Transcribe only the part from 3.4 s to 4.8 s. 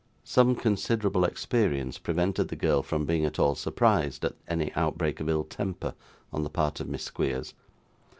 surprised at any